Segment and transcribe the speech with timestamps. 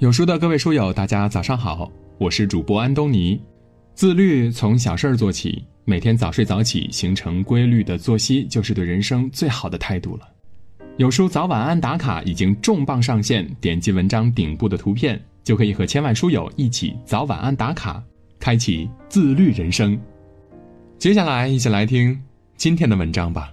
[0.00, 3.38] 有书的各位书友，大家早上好，我是主播安东尼。
[3.94, 10.26] 自律从小事儿做起，每天早睡早起，形成规律的作息，就是对人生最好的态度了。
[10.96, 18.02] 有书早晚安打卡已经重磅上线，点击文章顶部的图片，就可以和千万书友一起早晚安打卡，
[18.38, 20.00] 开启自律人生。
[20.96, 22.18] 接下来，一起来听
[22.56, 23.52] 今天的文章吧。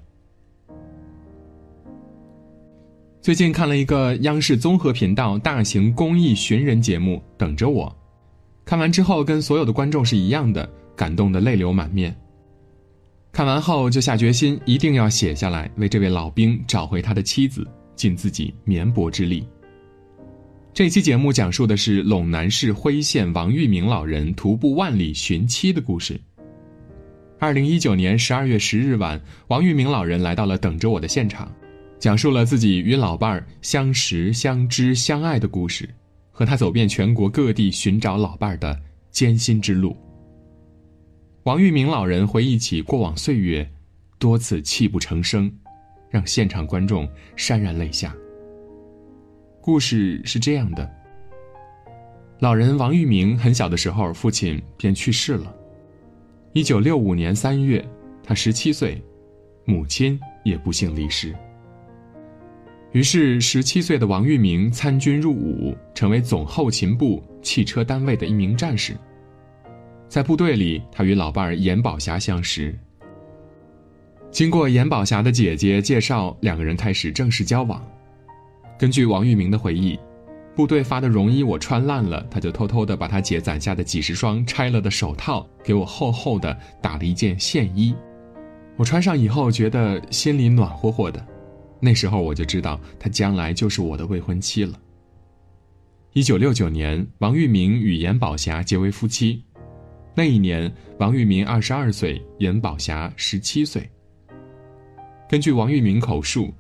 [3.28, 7.86] 最近看了一个央视综合频道大型公益寻人节目《等着我》，
[8.64, 10.66] 看完之后跟所有的观众是一样的，
[10.96, 12.16] 感动的泪流满面。
[13.34, 19.46] 看完后就下决心一定要写下来，为这位老兵找回他的妻子，尽自己绵薄之力。
[20.74, 26.18] 这期节目讲述的是陇南市辉县王玉明老人徒步万里寻妻的故事。
[27.40, 31.52] 二零一九年十二月十日晚，王玉明老人来到了《等着我》的现场。
[32.00, 35.90] 讲述了自己与老伴儿相识、相知、相爱的故事，
[36.32, 39.98] 和他走遍全国各地寻找老伴儿的艰辛之路。
[41.44, 43.68] 王玉明老人回忆起过往岁月，
[44.20, 45.52] 多次泣不成声，
[46.10, 48.16] 让现场观众潸然泪下。
[49.60, 50.90] 故事是这样的：
[52.40, 55.52] 老人王玉明很小的时候，父亲便去世了。
[56.54, 57.84] 一九六五年三月，
[58.24, 59.02] 他十七岁，
[59.66, 61.36] 母亲也不幸离世。
[62.98, 68.98] 于是，十七岁的王玉明参军入伍，成为总后勤部汽车单位的一名战士。
[70.10, 72.76] 在部队里，他与老伴儿严宝霞相识。
[74.32, 77.88] 经过严宝霞的姐姐介绍，两个人开始正式交往。
[78.80, 80.00] 根据王玉明的回忆，
[80.56, 87.96] 部队发的绒衣我穿烂了，他就偷偷的把他姐攒下的几十双拆了的手套给我厚厚的打了一件线衣。
[88.76, 91.24] 我穿上以后，觉得心里暖和和的。
[91.80, 94.80] 那时候我就知道，她将来就是我的未婚妻了。
[96.14, 99.44] 一九六九年，王玉明与严宝霞结为夫妻。
[100.16, 103.88] 那一年，王玉明二十二岁，严宝霞十七岁。
[105.30, 106.52] 根据王玉明口述，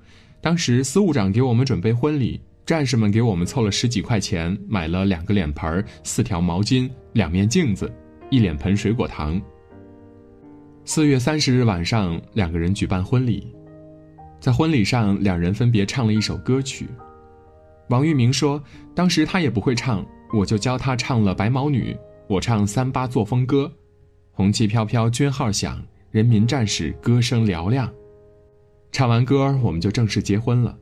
[0.41, 7.91] 当时司务长给我们准备婚礼，战士们给我们凑了十几块钱，买了两个脸盆、四条毛巾、两面镜子、
[8.29, 9.41] 一脸盆水果糖。
[10.85, 13.51] 四月三十日晚上，两个人举办婚礼。
[14.39, 16.87] 在婚礼上，两人分别唱了一首歌曲。
[17.89, 18.61] 王玉明说
[18.93, 21.93] ：“当时他也不会唱，我就教他唱了《白毛女》，
[22.27, 23.63] 我唱《三八作风歌》，
[24.31, 25.81] 红旗飘飘，军号响，
[26.11, 27.91] 人民战士歌声嘹亮。
[28.91, 30.77] 唱完歌，我们就正式结婚了。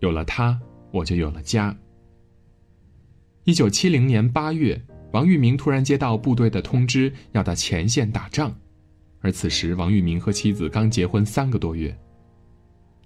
[0.00, 0.60] 有了他，
[0.90, 1.76] 我就有了家。”
[3.44, 4.80] 一九七零年八月，
[5.12, 8.54] 王玉明突然接到部队的通知，要到前线打仗，
[9.20, 11.96] 而此时王玉明和妻子刚结婚三个多月。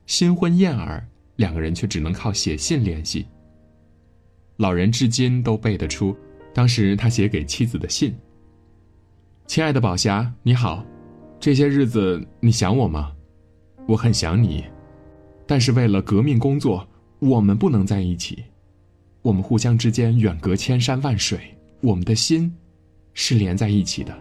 [0.06, 3.26] 新婚燕尔，两个人却只能靠写信联系。
[4.56, 6.16] 老人至今都背得出，
[6.54, 8.14] 当时他写给妻子的信
[9.46, 10.84] ：“亲爱的宝霞，你好，
[11.40, 13.12] 这些日子你想我吗？
[13.86, 14.64] 我很想你，
[15.46, 16.86] 但是为了革命工作，
[17.18, 18.44] 我们不能在一起。
[19.22, 22.54] 我们互相之间远隔千山万水，我们的心
[23.12, 24.16] 是连在一起的。”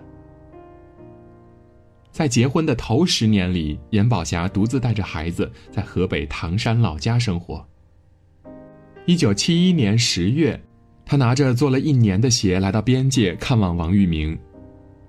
[2.15, 7.67] 在结婚的头十年里，严宝霞独自带着孩子在河北唐山老家生活。
[9.05, 10.57] 一九七一年十月，
[11.03, 14.37] 她拿着做了一年的鞋来到边界看望王玉明。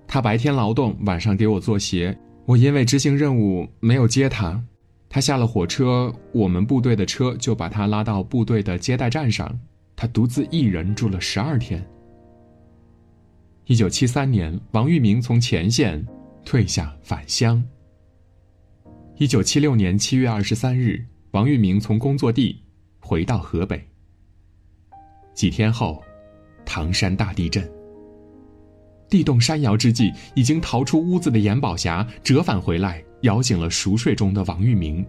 [0.09, 2.19] 他白天劳动，晚上给我做鞋。
[2.45, 4.61] 我因为执行任务没有接他。
[5.09, 9.57] 他下了火车，我们部队的车就把他拉到部队的接待站上。
[9.95, 11.81] 他独自一人住了十二天。
[13.67, 16.05] 一九七三年，王玉明从前线。
[16.47, 17.63] 退下返乡。
[19.17, 22.57] 一九七六年七月二十三日，王玉明从工作地
[23.01, 23.85] 回到河北。
[25.35, 26.01] 几天后，
[26.65, 27.69] 唐山大地震。
[29.11, 35.05] 地动山摇之际，已经逃出屋子的阎宝霞折返回来，摇醒了熟睡中的王玉明。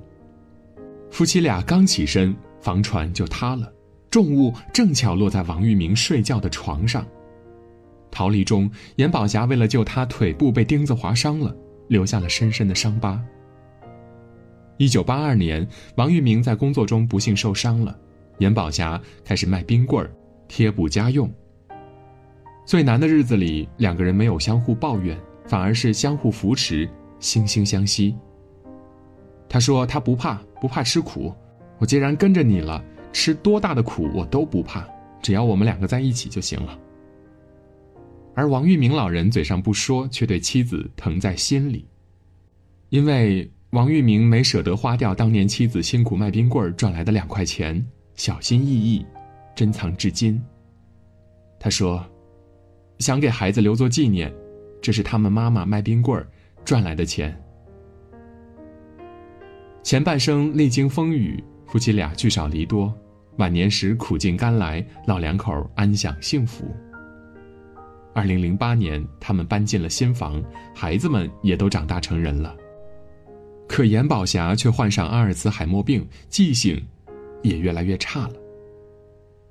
[1.12, 3.72] 夫妻俩刚起身，房船就塌了，
[4.10, 7.06] 重物正巧落在王玉明睡觉的床上。
[8.12, 11.56] 逃离中，严宝霞为了救他，腿部被钉子划伤了，
[11.88, 13.22] 留下了深深的伤疤。
[14.78, 17.98] 一九八二年，王玉明在工作中不幸受伤了，
[18.38, 20.12] 严宝霞开始卖冰棍儿、
[20.48, 21.32] 贴补家用。
[22.66, 26.88] 最难的日子里，两个人没有相互抱怨，反而是相互扶持，
[27.20, 28.16] 惺惺相惜。
[29.50, 31.34] 他说：“他不怕，不怕吃苦。
[31.80, 32.84] 我既然跟着你了，
[33.14, 34.86] 吃多大的苦我都不怕，
[35.22, 36.78] 只要我们两个在一起就行了。”
[38.38, 41.88] 而王玉明老人嘴上不说，却对妻子疼在心里。
[42.90, 49.04] 因为王玉明没舍得花掉当年妻子辛苦卖冰棍赚来的两块钱，小心翼翼，
[49.56, 50.40] 珍藏至今。
[51.60, 52.06] 他说
[53.00, 54.32] ：“想给孩子留作纪念，
[54.84, 56.24] 这是他们妈妈卖冰棍
[56.64, 57.36] 赚来的钱。”
[59.82, 62.94] 前半生历经风雨，夫妻俩聚少离多，
[63.38, 66.72] 晚年时苦尽甘来，老两口安享幸福。
[68.18, 70.44] 二零零八年，他们搬进了新房，
[70.74, 72.58] 孩子们也都长大成人了。
[73.68, 76.84] 可严宝霞却患上阿尔茨海默病，记性
[77.44, 78.34] 也越来越差了。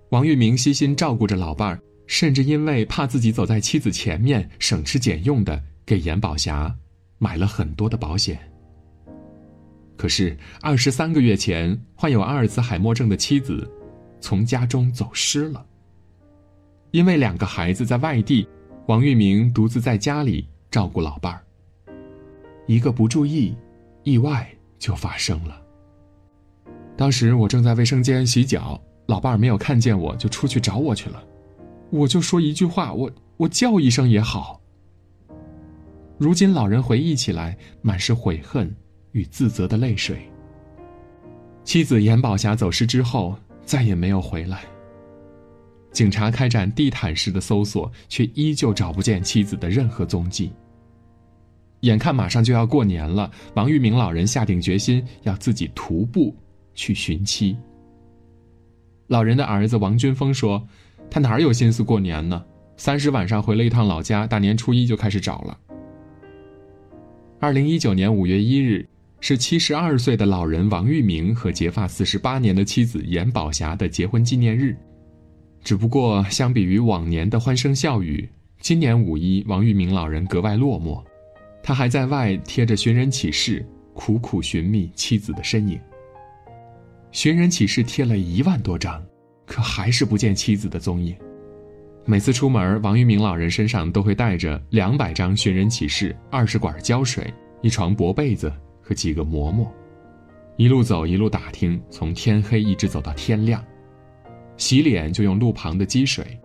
[0.09, 6.75] 王玉明悉心照顾着老伴儿，甚至因为怕自己走在妻子前面，省吃俭用的给严宝霞
[7.19, 8.37] 买了很多的保险。
[9.97, 13.71] 可是二十三个月前，患有阿尔茨海默症的妻子
[14.21, 15.65] 从家中走失了。
[16.96, 18.48] 因为两个孩子在外地，
[18.87, 21.44] 王玉明独自在家里照顾老伴儿。
[22.66, 23.54] 一个不注意，
[24.02, 25.60] 意外就发生了。
[26.96, 31.22] 当时我正在卫生间洗脚，老伴儿没有看见我，就出去找我去了。
[31.90, 34.58] 我就说一句话，我我叫一声也好。
[36.16, 38.75] 如今老人回忆起来，满是悔恨
[39.12, 40.16] 与自责的泪水。
[41.62, 44.64] 妻子严宝霞走失之后，再也没有回来。
[45.96, 50.52] 警察开展地毯式的搜索，却依旧找不见妻子的任何踪迹。
[51.81, 56.37] 眼看马上就要过年了，王玉明老人下定决心要自己徒步
[56.75, 57.56] 去寻妻。
[59.06, 60.69] 老人的儿子王军峰说
[61.10, 62.44] ：“他哪有心思过年呢？
[62.76, 65.58] 三十晚上回了一趟老家，大年初一就开始找了。”
[67.40, 68.87] 二零一九年五月一日，
[69.20, 74.76] 是七十二岁的老人王玉明和结发四十八年的妻子严宝霞的结婚纪念日。
[75.67, 78.29] 只不过，相比于往年的欢声笑语，
[78.61, 81.03] 今年五一，王玉明老人格外落寞。
[81.61, 85.77] 他还在外贴着寻人启事，苦苦寻觅妻子的身影。
[87.11, 89.05] 寻人启事贴了一万多张，
[89.45, 91.17] 可还是不见妻子的踪影。
[92.05, 99.69] 每次出门，王玉明老人身上都会带着两百张寻人启事、二十管胶水、一床薄被子和几个馍馍，
[100.57, 103.61] 一路走一路打听，从天黑一直走到天亮。
[104.56, 106.38] 洗脸就用路旁的积水。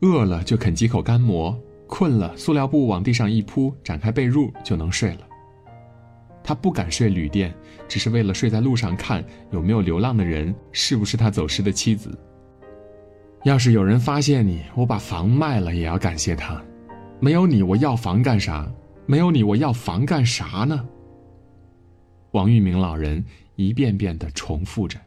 [0.00, 5.20] 饿了就啃几口干馍，困了塑料布往地上一铺，展开被褥就能睡了。
[6.44, 7.54] 他不敢睡旅店，
[7.88, 12.16] 只是为了睡在路上看有没有流浪的人，是不是他走失的妻子。
[13.44, 16.62] 要是有人发现你，我把房卖了也要感谢他。
[17.20, 18.70] 没有你，我要房干啥？
[19.04, 20.88] 没有你，我要房干啥呢？
[22.32, 23.24] 王玉明老人
[23.56, 24.98] 一遍遍的重复着。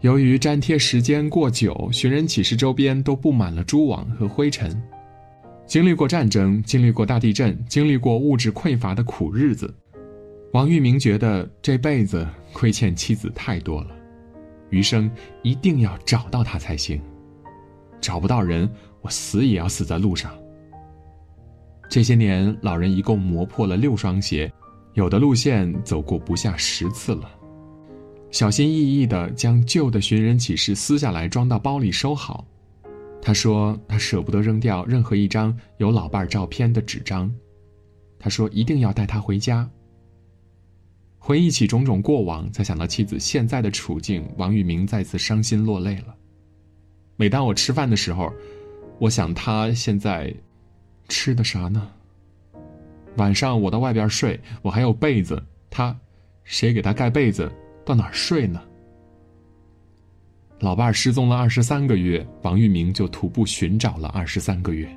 [0.00, 4.82] 由于粘贴时间过久，寻人启事周边都布满了蛛网和灰尘。
[5.66, 9.72] 经历过战争，经历过大地震，经历过物质匮乏的苦日子，
[10.54, 13.90] 王玉明觉得这辈子亏欠妻子太多了，
[14.70, 15.10] 余生
[15.42, 16.98] 一定要找到她才行。
[18.00, 18.68] 找不到人，
[19.02, 20.32] 我死也要死在路上。
[21.90, 24.50] 这些年，老人一共磨破了六双鞋，
[24.94, 27.30] 有的路线走过不下十次了。
[28.30, 32.46] 小心翼翼地将旧的寻人启事撕下来，装到包里收好。
[33.20, 37.30] 他说：“他舍不得扔掉任何一张有老伴照片的纸张。”
[38.18, 39.68] 他说：“一定要带他回家。”
[41.18, 46.14] 回忆起种种过往，才想到妻子现在的处境，王玉明再次伤心落泪了。
[47.16, 48.32] 每当我吃饭的时候，
[48.98, 50.34] 我想他现在
[51.08, 51.90] 吃的啥呢？
[53.16, 55.94] 晚上我到外边睡，我还有被子，他
[56.44, 57.52] 谁给他盖被子？
[57.90, 58.62] 到哪儿睡呢？
[60.60, 64.88] 老伴儿失踪了二十三个月，王玉明就徒步寻找了二十三个月，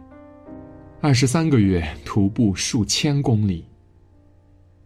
[1.02, 3.66] 二十三个月徒步数千公里。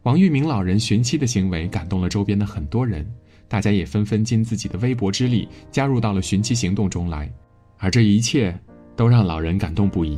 [0.04, 3.06] 王玉明老人寻妻的行为感动了周边的很多人，
[3.50, 7.30] 大家也纷纷尽自己的微薄之力加入到了寻妻行动中来，
[7.78, 8.58] 而这一切
[8.96, 10.18] 都让老人感动不已。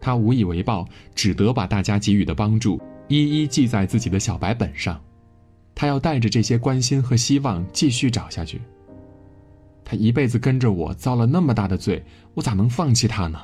[0.00, 5.00] 他无以为报，只得把大家给予的帮助一一记在自己的小白本上。
[5.78, 8.60] 他要带着这些关心和希望继续找下去。
[9.84, 12.04] 他一辈子跟着我，遭了那么大的罪，
[12.34, 13.40] 我咋能放弃他呢？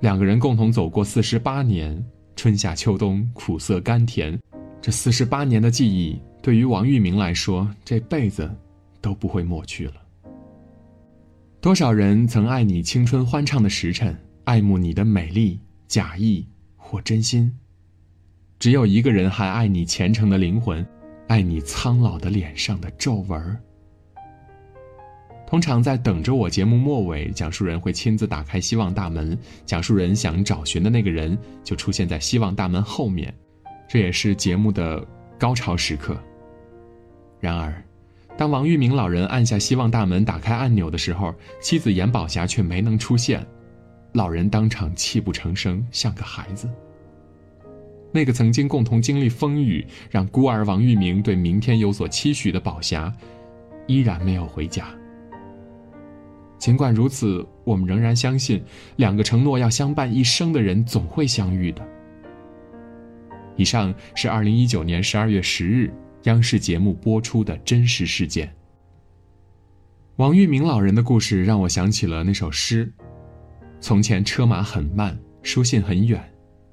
[0.00, 2.04] 两个人共同走过四十八年，
[2.36, 4.38] 春夏秋冬，苦涩甘甜，
[4.82, 8.54] 这四十八年的记忆，对于王玉明来说，这辈子
[9.00, 9.94] 都不会抹去了。
[11.62, 17.50] 多少人曾爱你青春欢畅的时辰，爱慕你的美丽，假意或真心。
[18.62, 20.86] 只有一个人还爱你虔诚的灵魂，
[21.26, 23.58] 爱你苍老的脸上的皱纹
[25.44, 33.34] 通常在等着我节目末尾，讲述人会亲自打开希望大门，讲述人想找寻的那个人就出现在希望大门后面，
[33.88, 35.04] 这也是节目的
[35.36, 36.16] 高潮时刻。
[37.40, 37.82] 然而，
[38.38, 43.44] 当王玉明老人按下希望大门打开按钮的时候，妻子严宝霞却没能出现，
[44.12, 46.70] 老人当场泣不成声，像个孩子。
[48.12, 53.12] 那个曾经共同经历风雨，让孤儿王玉明对明天有所期许的宝霞，
[53.86, 54.86] 依然没有回家。
[56.58, 58.62] 尽管如此，我们仍然相信，
[58.96, 61.82] 两个承诺要相伴一生的人总会相遇的。
[63.56, 65.92] 以上是二零一九年十二月十日
[66.22, 68.54] 央视节目播出的真实事件。
[70.16, 72.92] 王玉明老人的故事让我想起了那首诗
[73.80, 76.31] ：“从前车马很慢，书信很远，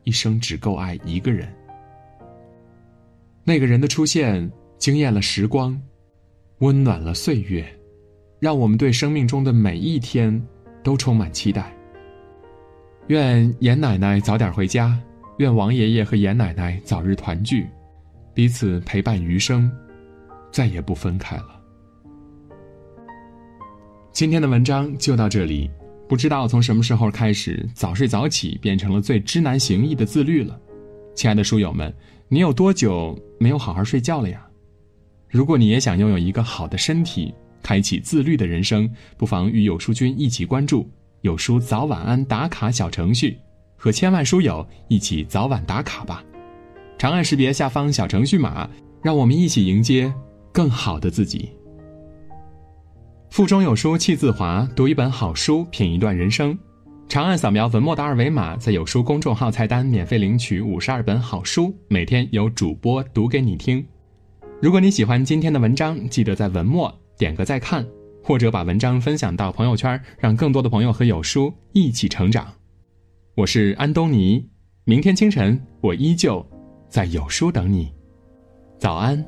[0.09, 1.47] 一生只够爱一个人。”
[3.45, 5.79] 那个人的出现惊艳了时光，
[6.59, 7.65] 温暖了岁月。
[8.39, 10.41] 让我们对生命中的每一天
[10.81, 11.75] 都充满期待。
[13.07, 14.97] 愿严奶奶早点回家，
[15.39, 17.67] 愿王爷爷和严奶奶早日团聚，
[18.33, 19.69] 彼此陪伴余生，
[20.53, 21.61] 再也不分开了。
[24.13, 25.69] 今天的文章就到这里。
[26.09, 30.59] 不知道从什么时候开始，早睡早起变成了最知难行易的自律了。
[31.13, 31.93] 亲爱的书友们，
[32.27, 34.43] 你有多久没有好好睡觉了呀？
[35.29, 40.89] 如果你也想拥有一个好的身体，开启自律的人生，不妨与有书君一起关注
[41.21, 43.37] 有书早晚安打卡小程序，
[43.77, 46.23] 和千万书友一起早晚打卡吧。
[46.97, 48.67] 长按识别下方小程序码，
[49.03, 50.11] 让我们一起迎接
[50.51, 51.51] 更好的自己。
[53.29, 56.57] 腹中有书气自华，读一本好书，品一段人生。
[57.07, 63.85] 长按扫描文末的二维码，在有书公众号菜单免费领取五十二本好书，每天有主播读给你听。
[64.59, 66.93] 如果你喜欢今天的文章，记得在文末。
[67.17, 67.85] 点个再看，
[68.23, 72.47] 或者把文章分享到朋友圈，让更多的朋友和有书一起成长。
[73.35, 74.49] 我是安东尼，
[74.85, 76.45] 明天清晨我依旧
[76.87, 77.91] 在有书等你，
[78.79, 79.23] 早安。